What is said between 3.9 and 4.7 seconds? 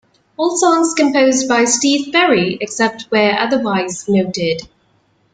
noted.